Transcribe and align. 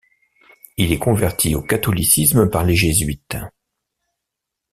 Il 0.77 0.91
est 0.91 0.97
converti 0.97 1.53
au 1.53 1.61
catholicisme 1.61 2.49
par 2.49 2.63
les 2.63 2.73
Jésuites. 2.75 3.37